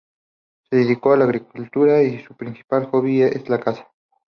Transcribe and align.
Se 0.67 0.77
dedicó 0.77 1.13
a 1.13 1.17
la 1.17 1.25
agricultura 1.25 2.01
y 2.01 2.23
su 2.23 2.33
principal 2.35 2.87
hobby 2.89 3.21
es 3.21 3.47
la 3.49 3.59
caza. 3.59 3.87